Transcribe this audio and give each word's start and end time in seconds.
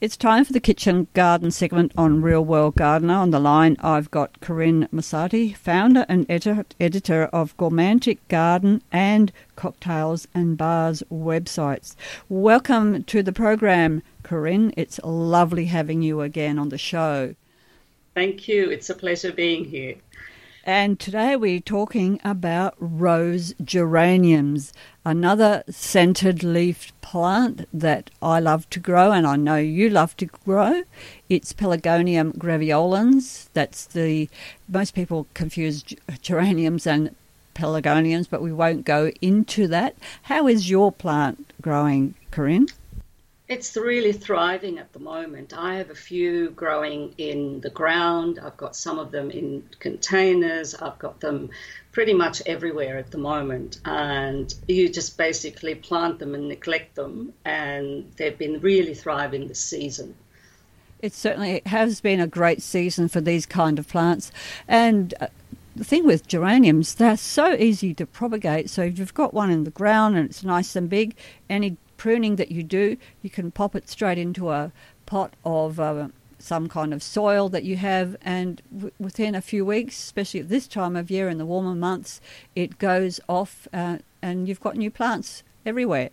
It's 0.00 0.16
time 0.16 0.44
for 0.44 0.52
the 0.52 0.60
kitchen 0.60 1.08
garden 1.12 1.50
segment 1.50 1.90
on 1.98 2.22
Real 2.22 2.44
World 2.44 2.76
Gardener. 2.76 3.14
On 3.14 3.32
the 3.32 3.40
line, 3.40 3.76
I've 3.80 4.12
got 4.12 4.40
Corinne 4.40 4.86
Mossati, 4.94 5.56
founder 5.56 6.06
and 6.08 6.24
editor 6.30 7.24
of 7.32 7.56
Gourmantic 7.56 8.18
Garden 8.28 8.80
and 8.92 9.32
Cocktails 9.56 10.28
and 10.32 10.56
Bars 10.56 11.02
websites. 11.10 11.96
Welcome 12.28 13.02
to 13.04 13.24
the 13.24 13.32
program, 13.32 14.04
Corinne. 14.22 14.72
It's 14.76 15.00
lovely 15.02 15.64
having 15.64 16.00
you 16.00 16.20
again 16.20 16.60
on 16.60 16.68
the 16.68 16.78
show. 16.78 17.34
Thank 18.14 18.46
you. 18.46 18.70
It's 18.70 18.90
a 18.90 18.94
pleasure 18.94 19.32
being 19.32 19.64
here. 19.64 19.96
And 20.68 21.00
today 21.00 21.34
we're 21.34 21.60
talking 21.60 22.20
about 22.22 22.74
rose 22.78 23.54
geraniums, 23.64 24.74
another 25.02 25.64
scented 25.70 26.42
leaf 26.44 26.92
plant 27.00 27.66
that 27.72 28.10
I 28.20 28.38
love 28.40 28.68
to 28.68 28.78
grow 28.78 29.10
and 29.10 29.26
I 29.26 29.36
know 29.36 29.56
you 29.56 29.88
love 29.88 30.14
to 30.18 30.26
grow. 30.26 30.82
It's 31.30 31.54
Pelargonium 31.54 32.36
graveolens. 32.36 33.48
That's 33.54 33.86
the 33.86 34.28
most 34.68 34.94
people 34.94 35.26
confuse 35.32 35.82
geraniums 36.20 36.86
and 36.86 37.16
pelargoniums, 37.54 38.28
but 38.28 38.42
we 38.42 38.52
won't 38.52 38.84
go 38.84 39.10
into 39.22 39.68
that. 39.68 39.96
How 40.24 40.48
is 40.48 40.68
your 40.68 40.92
plant 40.92 41.50
growing, 41.62 42.14
Corinne? 42.30 42.66
It's 43.48 43.74
really 43.78 44.12
thriving 44.12 44.78
at 44.78 44.92
the 44.92 44.98
moment. 44.98 45.54
I 45.56 45.76
have 45.76 45.88
a 45.88 45.94
few 45.94 46.50
growing 46.50 47.14
in 47.16 47.62
the 47.62 47.70
ground. 47.70 48.38
I've 48.38 48.58
got 48.58 48.76
some 48.76 48.98
of 48.98 49.10
them 49.10 49.30
in 49.30 49.66
containers. 49.78 50.74
I've 50.74 50.98
got 50.98 51.20
them 51.20 51.48
pretty 51.90 52.12
much 52.12 52.42
everywhere 52.44 52.98
at 52.98 53.10
the 53.10 53.16
moment. 53.16 53.80
And 53.86 54.54
you 54.68 54.90
just 54.90 55.16
basically 55.16 55.74
plant 55.74 56.18
them 56.18 56.34
and 56.34 56.48
neglect 56.48 56.94
them, 56.94 57.32
and 57.46 58.12
they've 58.18 58.36
been 58.36 58.60
really 58.60 58.92
thriving 58.92 59.48
this 59.48 59.64
season. 59.64 60.14
It 61.00 61.14
certainly 61.14 61.62
has 61.64 62.02
been 62.02 62.20
a 62.20 62.26
great 62.26 62.60
season 62.60 63.08
for 63.08 63.22
these 63.22 63.46
kind 63.46 63.78
of 63.78 63.88
plants. 63.88 64.30
And 64.66 65.14
uh, 65.20 65.28
the 65.74 65.84
thing 65.84 66.04
with 66.04 66.28
geraniums, 66.28 66.96
they're 66.96 67.16
so 67.16 67.54
easy 67.54 67.94
to 67.94 68.04
propagate. 68.04 68.68
So 68.68 68.82
if 68.82 68.98
you've 68.98 69.14
got 69.14 69.32
one 69.32 69.50
in 69.50 69.64
the 69.64 69.70
ground 69.70 70.18
and 70.18 70.28
it's 70.28 70.44
nice 70.44 70.76
and 70.76 70.90
big, 70.90 71.16
any 71.48 71.78
pruning 71.98 72.36
that 72.36 72.50
you 72.50 72.62
do, 72.62 72.96
you 73.20 73.28
can 73.28 73.50
pop 73.50 73.76
it 73.76 73.90
straight 73.90 74.16
into 74.16 74.50
a 74.50 74.72
pot 75.04 75.34
of 75.44 75.78
uh, 75.78 76.08
some 76.38 76.68
kind 76.68 76.94
of 76.94 77.02
soil 77.02 77.50
that 77.50 77.64
you 77.64 77.76
have, 77.76 78.16
and 78.22 78.62
w- 78.72 78.92
within 78.98 79.34
a 79.34 79.42
few 79.42 79.66
weeks, 79.66 79.98
especially 79.98 80.40
at 80.40 80.48
this 80.48 80.66
time 80.66 80.96
of 80.96 81.10
year 81.10 81.28
in 81.28 81.36
the 81.36 81.44
warmer 81.44 81.74
months, 81.74 82.20
it 82.54 82.78
goes 82.78 83.20
off, 83.28 83.68
uh, 83.74 83.98
and 84.22 84.48
you've 84.48 84.60
got 84.60 84.76
new 84.76 84.90
plants 84.90 85.42
everywhere. 85.66 86.10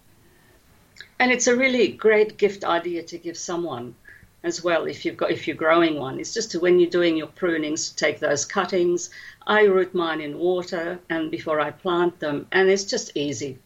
And 1.20 1.32
it's 1.32 1.48
a 1.48 1.56
really 1.56 1.88
great 1.88 2.38
gift 2.38 2.66
idea 2.66 3.04
to 3.04 3.18
give 3.18 3.38
someone 3.38 3.96
as 4.44 4.64
well 4.64 4.86
if 4.86 5.06
you've 5.06 5.18
got 5.18 5.32
if 5.32 5.48
you're 5.48 5.56
growing 5.56 5.98
one. 5.98 6.20
It's 6.20 6.34
just 6.34 6.52
to, 6.52 6.60
when 6.60 6.80
you're 6.80 6.90
doing 6.90 7.18
your 7.18 7.28
prunings, 7.28 7.90
to 7.90 7.96
take 7.96 8.20
those 8.20 8.46
cuttings. 8.46 9.10
I 9.48 9.64
root 9.64 9.94
mine 9.94 10.22
in 10.22 10.38
water 10.38 11.00
and 11.10 11.32
before 11.32 11.60
I 11.60 11.72
plant 11.72 12.20
them, 12.20 12.48
and 12.52 12.70
it's 12.70 12.84
just 12.84 13.16
easy. 13.16 13.60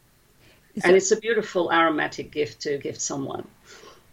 Is 0.76 0.84
and 0.84 0.96
it's 0.96 1.12
a 1.12 1.18
beautiful 1.18 1.72
aromatic 1.72 2.32
gift 2.32 2.62
to 2.62 2.78
give 2.78 3.00
someone. 3.00 3.48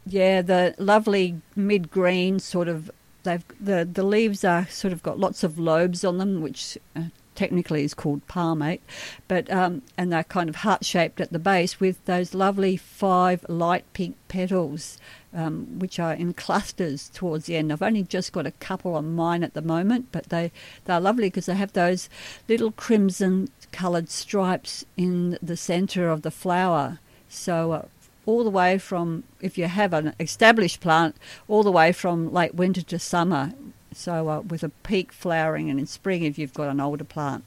Yeah, 0.06 0.42
the 0.42 0.74
lovely 0.78 1.40
mid 1.54 1.90
green 1.90 2.38
sort 2.38 2.68
of. 2.68 2.90
They've 3.24 3.44
the 3.60 3.88
the 3.90 4.04
leaves 4.04 4.44
are 4.44 4.66
sort 4.68 4.92
of 4.92 5.02
got 5.02 5.18
lots 5.18 5.42
of 5.42 5.58
lobes 5.58 6.04
on 6.04 6.18
them, 6.18 6.40
which 6.40 6.78
uh, 6.94 7.04
technically 7.36 7.84
is 7.84 7.94
called 7.94 8.26
palmate, 8.26 8.82
but 9.28 9.50
um, 9.50 9.82
and 9.96 10.12
they're 10.12 10.24
kind 10.24 10.48
of 10.48 10.56
heart 10.56 10.84
shaped 10.84 11.20
at 11.20 11.32
the 11.32 11.38
base 11.38 11.78
with 11.78 12.04
those 12.06 12.34
lovely 12.34 12.76
five 12.76 13.44
light 13.48 13.84
pink 13.92 14.16
petals, 14.28 14.98
um, 15.34 15.78
which 15.78 15.98
are 15.98 16.14
in 16.14 16.32
clusters 16.32 17.10
towards 17.10 17.46
the 17.46 17.56
end. 17.56 17.72
I've 17.72 17.82
only 17.82 18.02
just 18.02 18.32
got 18.32 18.46
a 18.46 18.52
couple 18.52 18.94
on 18.94 19.14
mine 19.14 19.44
at 19.44 19.54
the 19.54 19.62
moment, 19.62 20.08
but 20.10 20.30
they 20.30 20.50
they're 20.86 21.00
lovely 21.00 21.28
because 21.28 21.46
they 21.46 21.54
have 21.54 21.72
those 21.72 22.08
little 22.48 22.72
crimson 22.72 23.48
coloured 23.72 24.08
stripes 24.08 24.84
in 24.96 25.38
the 25.42 25.56
centre 25.56 26.08
of 26.08 26.22
the 26.22 26.30
flower. 26.30 26.98
So 27.28 27.72
uh, 27.72 27.86
all 28.26 28.42
the 28.42 28.50
way 28.50 28.76
from, 28.76 29.22
if 29.40 29.56
you 29.56 29.66
have 29.66 29.92
an 29.92 30.14
established 30.18 30.80
plant, 30.80 31.16
all 31.48 31.62
the 31.62 31.70
way 31.70 31.92
from 31.92 32.32
late 32.32 32.54
winter 32.54 32.82
to 32.82 32.98
summer. 32.98 33.52
So 33.96 34.28
uh, 34.28 34.40
with 34.40 34.62
a 34.62 34.68
peak 34.68 35.12
flowering, 35.12 35.70
and 35.70 35.80
in 35.80 35.86
spring 35.86 36.22
if 36.24 36.38
you've 36.38 36.54
got 36.54 36.68
an 36.68 36.80
older 36.80 37.04
plant. 37.04 37.44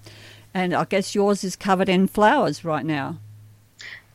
And 0.53 0.73
I 0.73 0.85
guess 0.85 1.13
yours 1.13 1.43
is 1.43 1.55
covered 1.55 1.89
in 1.89 2.07
flowers 2.07 2.65
right 2.65 2.85
now. 2.85 3.17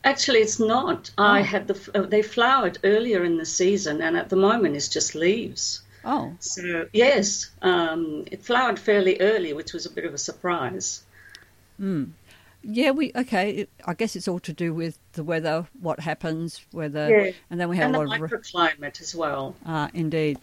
Actually, 0.03 0.39
it's 0.39 0.59
not. 0.59 1.09
Oh. 1.17 1.23
I 1.23 1.41
had 1.41 1.67
the 1.67 1.91
uh, 1.95 2.01
they 2.03 2.21
flowered 2.21 2.77
earlier 2.83 3.23
in 3.23 3.37
the 3.37 3.45
season, 3.45 4.01
and 4.01 4.15
at 4.15 4.29
the 4.29 4.35
moment 4.35 4.75
it's 4.75 4.89
just 4.89 5.15
leaves. 5.15 5.81
Oh, 6.03 6.35
so 6.39 6.87
yes, 6.93 7.49
um, 7.63 8.25
it 8.31 8.43
flowered 8.43 8.77
fairly 8.77 9.19
early, 9.19 9.53
which 9.53 9.73
was 9.73 9.87
a 9.87 9.89
bit 9.89 10.05
of 10.05 10.13
a 10.13 10.19
surprise. 10.19 11.01
Mm. 11.81 12.11
Yeah, 12.61 12.91
we 12.91 13.11
okay. 13.15 13.67
I 13.85 13.93
guess 13.95 14.15
it's 14.15 14.27
all 14.27 14.39
to 14.39 14.53
do 14.53 14.73
with 14.73 14.99
the 15.13 15.23
weather, 15.23 15.67
what 15.79 15.99
happens, 15.99 16.61
weather, 16.71 17.09
yeah. 17.09 17.31
and 17.49 17.59
then 17.59 17.69
we 17.69 17.77
have 17.77 17.87
and 17.87 17.95
a 17.95 17.99
lot 17.99 18.21
of 18.21 18.29
microclimate 18.29 19.01
as 19.01 19.15
well. 19.15 19.55
Ah, 19.65 19.89
indeed. 19.93 20.39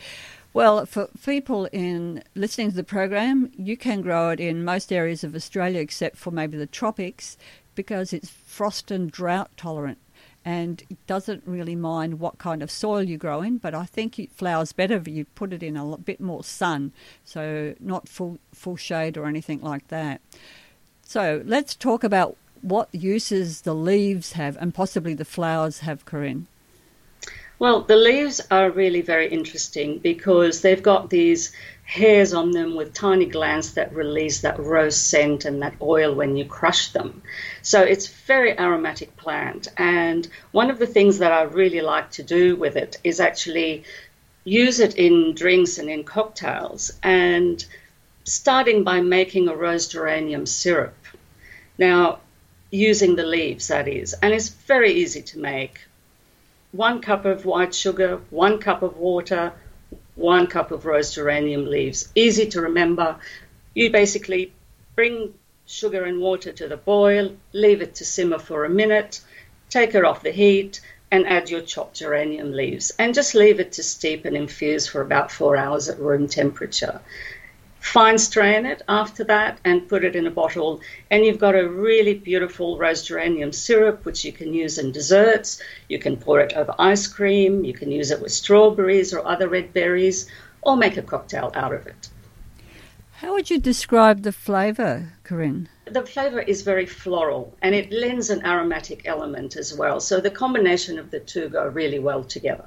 Well, 0.55 0.85
for 0.85 1.09
people 1.25 1.67
in 1.73 2.23
listening 2.35 2.71
to 2.71 2.77
the 2.77 2.85
program, 2.85 3.51
you 3.57 3.77
can 3.77 4.03
grow 4.03 4.31
it 4.31 4.41
in 4.41 4.65
most 4.65 4.93
areas 4.93 5.25
of 5.25 5.35
Australia 5.35 5.81
except 5.81 6.17
for 6.17 6.31
maybe 6.31 6.59
the 6.59 6.67
tropics 6.67 7.39
because 7.75 8.13
it's 8.13 8.29
frost 8.29 8.91
and 8.91 9.11
drought 9.11 9.51
tolerant 9.57 9.97
and 10.45 10.83
it 10.91 11.07
doesn't 11.07 11.43
really 11.47 11.77
mind 11.77 12.19
what 12.19 12.39
kind 12.39 12.63
of 12.63 12.71
soil 12.71 13.03
you 13.03 13.17
grow 13.17 13.41
in. 13.43 13.59
But 13.59 13.75
I 13.75 13.85
think 13.85 14.19
it 14.19 14.33
flowers 14.33 14.73
better 14.73 14.97
if 14.97 15.09
you 15.09 15.25
put 15.25 15.53
it 15.53 15.63
in 15.63 15.77
a 15.77 15.97
bit 15.97 16.21
more 16.21 16.45
sun, 16.45 16.93
so 17.25 17.75
not 17.81 18.09
full 18.09 18.39
full 18.53 18.77
shade 18.77 19.17
or 19.17 19.27
anything 19.27 19.61
like 19.63 19.89
that. 19.89 20.21
So 21.03 21.43
let's 21.45 21.75
talk 21.75 22.05
about 22.05 22.37
what 22.61 22.89
uses 22.95 23.63
the 23.63 23.75
leaves 23.75 24.33
have 24.33 24.57
and 24.61 24.75
possibly 24.75 25.15
the 25.15 25.25
flowers 25.25 25.81
have, 25.81 26.05
Corinne. 26.05 26.47
Well, 27.63 27.83
the 27.83 27.95
leaves 27.95 28.41
are 28.51 28.73
really 28.73 29.03
very 29.03 29.29
interesting 29.29 29.99
because 29.99 30.63
they've 30.63 30.83
got 30.83 31.11
these 31.11 31.53
hairs 31.85 32.35
on 32.35 32.51
them 32.51 32.75
with 32.75 32.93
tiny 32.93 33.27
glands 33.27 33.75
that 33.75 33.95
release 33.95 34.41
that 34.41 34.59
rose 34.59 34.97
scent 34.97 35.45
and 35.45 35.63
that 35.63 35.77
oil 35.81 36.13
when 36.13 36.37
you 36.37 36.45
crush 36.45 36.89
them. 36.89 37.23
So 37.63 37.81
it's 37.81 38.09
very 38.09 38.59
aromatic 38.59 39.17
plant. 39.17 39.69
And 39.77 40.27
one 40.51 40.71
of 40.71 40.81
the 40.81 40.89
things 40.89 41.19
that 41.19 41.31
I 41.31 41.43
really 41.43 41.83
like 41.83 42.11
to 42.19 42.25
do 42.25 42.57
with 42.57 42.75
it 42.75 42.99
is 43.05 43.21
actually 43.21 43.85
use 44.43 44.81
it 44.81 44.97
in 44.97 45.33
drinks 45.33 45.79
and 45.79 45.89
in 45.89 46.03
cocktails 46.03 46.91
and 47.01 47.65
starting 48.25 48.83
by 48.83 49.03
making 49.03 49.47
a 49.47 49.55
rose 49.55 49.87
geranium 49.87 50.47
syrup. 50.47 50.97
Now, 51.79 52.19
using 52.73 53.15
the 53.15 53.23
leaves, 53.23 53.69
that 53.69 53.87
is, 53.87 54.15
and 54.15 54.35
it's 54.35 54.49
very 54.49 54.95
easy 54.95 55.23
to 55.23 55.39
make. 55.39 55.79
One 56.73 57.03
cup 57.03 57.27
of 57.27 57.45
white 57.45 57.75
sugar, 57.75 58.23
one 58.31 58.59
cup 58.59 58.83
of 58.83 58.97
water, 58.97 59.53
one 60.15 60.47
cup 60.47 60.71
of 60.71 60.87
rose 60.87 61.15
geranium 61.15 61.67
leaves. 61.67 62.09
Easy 62.15 62.47
to 62.47 62.63
remember. 62.63 63.17
You 63.75 63.91
basically 63.91 64.55
bring 64.97 65.35
sugar 65.67 66.05
and 66.05 66.21
water 66.21 66.51
to 66.51 66.69
the 66.69 66.79
boil, 66.79 67.37
leave 67.53 67.83
it 67.83 67.97
to 67.97 68.07
simmer 68.07 68.39
for 68.39 68.65
a 68.65 68.71
minute, 68.71 69.21
take 69.69 69.95
it 69.95 70.03
off 70.03 70.23
the 70.23 70.31
heat, 70.31 70.81
and 71.11 71.27
add 71.27 71.51
your 71.51 71.61
chopped 71.61 71.97
geranium 71.97 72.53
leaves. 72.53 72.91
And 72.99 73.13
just 73.13 73.35
leave 73.35 73.61
it 73.61 73.73
to 73.73 73.83
steep 73.83 74.25
and 74.25 74.35
infuse 74.35 74.87
for 74.87 75.03
about 75.03 75.31
four 75.31 75.59
hours 75.59 75.91
at 75.91 75.99
room 75.99 76.27
temperature 76.27 77.03
fine 77.83 78.17
strain 78.17 78.65
it 78.65 78.81
after 78.89 79.25
that 79.25 79.59
and 79.65 79.89
put 79.89 80.05
it 80.05 80.15
in 80.15 80.27
a 80.27 80.31
bottle. 80.31 80.81
And 81.11 81.27
you've 81.27 81.41
got 81.41 81.57
a 81.57 81.69
really 81.69 82.15
beautiful 82.15 82.79
rose 82.79 83.03
geranium 83.03 83.53
syrup, 83.53 84.05
which 84.05 84.25
you 84.25 84.33
can 84.33 84.55
use 84.55 84.79
in 84.79 84.93
desserts. 84.93 85.61
You 85.89 85.99
can 85.99 86.17
pour 86.17 86.41
it 86.41 86.53
over 86.55 86.75
ice 86.79 87.09
cream. 87.09 87.65
You 87.65 87.75
can 87.75 87.91
use 87.91 88.11
it 88.11 88.23
with 88.23 88.33
strawberries 88.33 89.13
or 89.13 89.27
other 89.27 89.49
red 89.49 89.73
berries, 89.73 90.31
or 90.63 90.77
make 90.77 90.97
a 90.97 91.03
cocktail 91.03 91.51
out 91.55 91.75
of 91.75 91.87
it. 91.87 92.09
How 93.15 93.33
would 93.33 93.51
you 93.51 93.59
describe 93.59 94.23
the 94.23 94.33
flavour, 94.33 95.13
Corinne? 95.25 95.69
The 95.85 96.07
flavour 96.07 96.41
is 96.41 96.63
very 96.63 96.87
floral 96.87 97.55
and 97.63 97.75
it 97.75 97.93
lends 97.93 98.31
an 98.31 98.47
aromatic 98.47 99.03
element 99.05 99.57
as 99.57 99.77
well. 99.77 100.01
So 100.01 100.21
the 100.21 100.31
combination 100.31 100.99
of 100.99 101.11
the 101.11 101.21
two 101.21 101.49
go 101.49 101.67
really 101.67 101.99
well 101.99 102.25
together. 102.25 102.65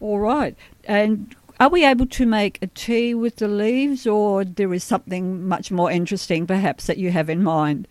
All 0.00 0.18
right. 0.18 0.56
And 0.84 1.34
are 1.60 1.68
we 1.68 1.84
able 1.84 2.06
to 2.06 2.24
make 2.24 2.58
a 2.62 2.66
tea 2.66 3.12
with 3.12 3.36
the 3.36 3.46
leaves, 3.46 4.06
or 4.06 4.46
there 4.46 4.72
is 4.72 4.82
something 4.82 5.46
much 5.46 5.70
more 5.70 5.90
interesting, 5.90 6.46
perhaps, 6.46 6.86
that 6.86 6.96
you 6.96 7.10
have 7.10 7.28
in 7.28 7.42
mind? 7.44 7.86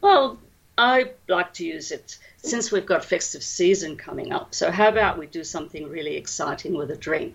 Well, 0.00 0.38
I 0.78 1.10
like 1.26 1.54
to 1.54 1.66
use 1.66 1.90
it 1.90 2.16
since 2.36 2.70
we've 2.70 2.86
got 2.86 3.04
festive 3.04 3.42
season 3.42 3.96
coming 3.96 4.32
up. 4.32 4.54
So, 4.54 4.70
how 4.70 4.88
about 4.88 5.18
we 5.18 5.26
do 5.26 5.42
something 5.42 5.88
really 5.88 6.16
exciting 6.16 6.76
with 6.76 6.92
a 6.92 6.96
drink? 6.96 7.34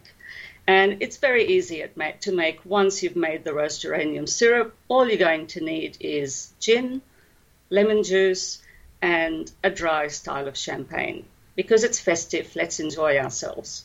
And 0.65 0.97
it's 1.01 1.17
very 1.17 1.45
easy 1.45 1.83
to 2.21 2.31
make 2.31 2.63
once 2.63 3.03
you've 3.03 3.17
made 3.17 3.43
the 3.43 3.53
rose 3.53 3.79
geranium 3.79 4.27
syrup. 4.27 4.73
All 4.87 5.05
you're 5.05 5.17
going 5.17 5.47
to 5.47 5.61
need 5.61 5.97
is 5.99 6.53
gin, 6.61 7.01
lemon 7.69 8.03
juice, 8.03 8.61
and 9.01 9.51
a 9.61 9.69
dry 9.69 10.07
style 10.07 10.47
of 10.47 10.55
champagne. 10.55 11.25
Because 11.57 11.83
it's 11.83 11.99
festive, 11.99 12.55
let's 12.55 12.79
enjoy 12.79 13.17
ourselves. 13.17 13.83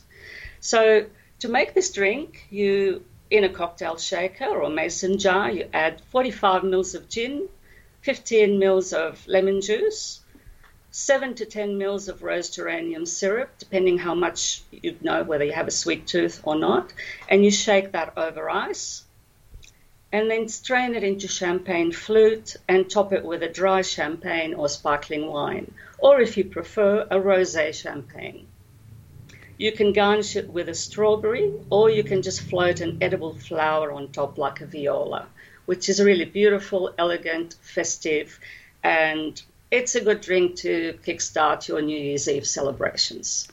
So 0.59 1.05
to 1.39 1.47
make 1.49 1.73
this 1.73 1.91
drink, 1.91 2.47
you 2.49 3.03
in 3.29 3.43
a 3.43 3.49
cocktail 3.49 3.97
shaker 3.97 4.45
or 4.45 4.69
mason 4.69 5.17
jar, 5.17 5.51
you 5.51 5.69
add 5.73 6.01
45 6.11 6.63
mils 6.63 6.95
of 6.95 7.09
gin, 7.09 7.49
15 8.01 8.57
mils 8.57 8.93
of 8.93 9.27
lemon 9.27 9.61
juice, 9.61 10.21
7 10.91 11.35
to 11.35 11.45
10 11.45 11.77
mils 11.77 12.07
of 12.07 12.23
rose 12.23 12.49
geranium 12.49 13.05
syrup, 13.05 13.49
depending 13.59 13.97
how 13.97 14.15
much 14.15 14.63
you 14.71 14.95
know 15.01 15.23
whether 15.23 15.43
you 15.43 15.51
have 15.51 15.67
a 15.67 15.71
sweet 15.71 16.07
tooth 16.07 16.41
or 16.43 16.55
not, 16.55 16.93
and 17.27 17.43
you 17.43 17.51
shake 17.51 17.91
that 17.91 18.17
over 18.17 18.49
ice. 18.49 19.03
And 20.11 20.31
then 20.31 20.47
strain 20.47 20.95
it 20.95 21.03
into 21.03 21.27
champagne 21.27 21.91
flute 21.91 22.55
and 22.67 22.89
top 22.89 23.11
it 23.11 23.25
with 23.25 23.43
a 23.43 23.49
dry 23.49 23.81
champagne 23.81 24.53
or 24.53 24.69
sparkling 24.69 25.27
wine, 25.27 25.73
or 25.99 26.21
if 26.21 26.37
you 26.37 26.45
prefer, 26.45 27.05
a 27.11 27.19
rose 27.19 27.57
champagne. 27.73 28.47
You 29.57 29.71
can 29.71 29.91
garnish 29.91 30.35
it 30.35 30.49
with 30.49 30.69
a 30.69 30.75
strawberry, 30.75 31.51
or 31.71 31.89
you 31.89 32.03
can 32.03 32.21
just 32.21 32.41
float 32.41 32.79
an 32.79 32.99
edible 33.01 33.33
flower 33.33 33.91
on 33.91 34.09
top 34.09 34.37
like 34.37 34.61
a 34.61 34.67
viola, 34.67 35.27
which 35.65 35.89
is 35.89 35.99
really 35.99 36.25
beautiful, 36.25 36.93
elegant, 36.99 37.55
festive, 37.61 38.39
and 38.83 39.41
it's 39.71 39.95
a 39.95 40.01
good 40.01 40.21
drink 40.21 40.57
to 40.57 40.97
kickstart 41.03 41.67
your 41.67 41.81
New 41.81 41.97
Year's 41.97 42.29
Eve 42.29 42.45
celebrations. 42.45 43.47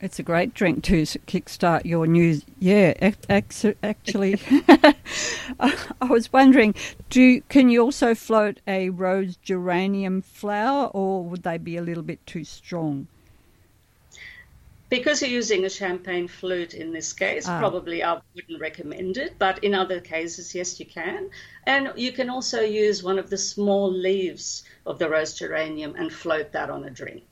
It's 0.00 0.18
a 0.18 0.22
great 0.22 0.52
drink 0.54 0.82
to 0.84 1.02
kickstart 1.02 1.84
your 1.84 2.06
New 2.06 2.40
Yeah, 2.58 2.94
actually, 3.28 4.40
I 5.60 6.06
was 6.08 6.32
wondering, 6.32 6.74
do 7.08 7.40
can 7.42 7.68
you 7.68 7.82
also 7.82 8.14
float 8.14 8.60
a 8.66 8.90
rose 8.90 9.36
geranium 9.36 10.22
flower, 10.22 10.88
or 10.88 11.22
would 11.24 11.44
they 11.44 11.58
be 11.58 11.76
a 11.76 11.82
little 11.82 12.02
bit 12.02 12.26
too 12.26 12.44
strong? 12.44 13.06
Because 14.90 15.22
you're 15.22 15.30
using 15.30 15.64
a 15.64 15.70
champagne 15.70 16.28
flute 16.28 16.74
in 16.74 16.92
this 16.92 17.12
case, 17.12 17.48
ah. 17.48 17.58
probably 17.58 18.02
I 18.02 18.20
wouldn't 18.34 18.60
recommend 18.60 19.16
it. 19.16 19.36
But 19.38 19.62
in 19.64 19.72
other 19.72 20.00
cases, 20.00 20.54
yes, 20.54 20.78
you 20.78 20.84
can. 20.84 21.30
And 21.64 21.92
you 21.96 22.12
can 22.12 22.28
also 22.28 22.60
use 22.60 23.02
one 23.02 23.18
of 23.18 23.30
the 23.30 23.38
small 23.38 23.90
leaves 23.90 24.64
of 24.84 24.98
the 24.98 25.08
rose 25.08 25.34
geranium 25.34 25.94
and 25.96 26.12
float 26.12 26.52
that 26.52 26.68
on 26.68 26.84
a 26.84 26.90
drink. 26.90 27.24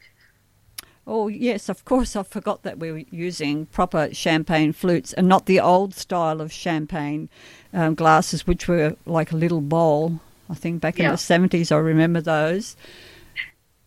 Oh, 1.07 1.29
yes, 1.29 1.69
of 1.69 1.85
course. 1.85 2.15
I 2.15 2.23
forgot 2.23 2.63
that 2.63 2.79
we 2.79 2.93
were 2.93 3.05
using 3.11 3.67
proper 3.67 4.15
champagne 4.15 4.73
flutes 4.73 5.13
and 5.13 5.27
not 5.27 5.47
the 5.47 5.59
old 5.59 5.95
style 5.95 6.41
of 6.41 6.53
champagne 6.53 7.29
um, 7.73 7.95
glasses, 7.95 8.47
which 8.47 8.69
were 8.69 8.95
like 9.05 9.33
a 9.33 9.37
little 9.37 9.63
bowl. 9.63 10.21
I 10.51 10.55
think 10.55 10.81
back 10.81 11.01
in 11.01 11.07
the 11.07 11.17
70s, 11.17 11.73
I 11.73 11.79
remember 11.79 12.21
those. 12.21 12.77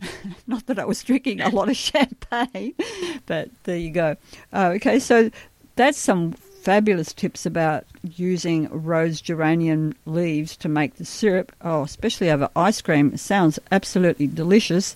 Not 0.48 0.66
that 0.68 0.80
I 0.80 0.86
was 0.86 1.04
drinking 1.04 1.42
a 1.42 1.50
lot 1.50 1.70
of 1.70 1.78
champagne, 1.78 2.74
but 3.26 3.50
there 3.64 3.78
you 3.78 3.92
go. 3.92 4.16
Uh, 4.54 4.72
okay, 4.76 5.00
so 5.00 5.30
that's 5.76 5.98
some 5.98 6.34
fabulous 6.34 7.12
tips 7.12 7.46
about 7.46 7.86
using 8.04 8.70
rose 8.70 9.20
geranium 9.20 9.96
leaves 10.06 10.56
to 10.58 10.70
make 10.70 10.96
the 10.96 11.06
syrup. 11.06 11.52
Oh, 11.62 11.84
especially 11.84 12.30
over 12.30 12.50
ice 12.56 12.82
cream. 12.82 13.14
It 13.14 13.20
sounds 13.20 13.60
absolutely 13.72 14.28
delicious. 14.28 14.96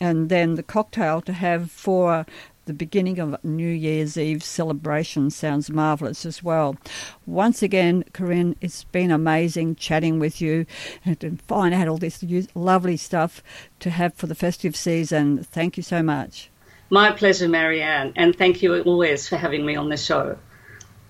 And 0.00 0.28
then 0.28 0.56
the 0.56 0.62
cocktail 0.62 1.22
to 1.22 1.32
have 1.32 1.70
for 1.70 2.26
the 2.66 2.74
beginning 2.74 3.18
of 3.18 3.42
New 3.44 3.70
Year's 3.70 4.18
Eve 4.18 4.42
celebration 4.42 5.30
sounds 5.30 5.70
marvellous 5.70 6.26
as 6.26 6.42
well. 6.42 6.76
Once 7.24 7.62
again, 7.62 8.04
Corinne, 8.12 8.56
it's 8.60 8.84
been 8.84 9.10
amazing 9.10 9.76
chatting 9.76 10.18
with 10.18 10.40
you 10.40 10.66
and 11.04 11.18
to 11.20 11.38
find 11.48 11.72
out 11.72 11.88
all 11.88 11.96
this 11.96 12.24
lovely 12.54 12.96
stuff 12.96 13.42
to 13.80 13.90
have 13.90 14.14
for 14.14 14.26
the 14.26 14.34
festive 14.34 14.76
season. 14.76 15.42
Thank 15.42 15.76
you 15.76 15.82
so 15.82 16.02
much. 16.02 16.50
My 16.90 17.10
pleasure, 17.12 17.48
Marianne, 17.48 18.12
and 18.16 18.36
thank 18.36 18.62
you 18.62 18.80
always 18.82 19.28
for 19.28 19.36
having 19.36 19.64
me 19.64 19.74
on 19.74 19.88
the 19.88 19.96
show. 19.96 20.36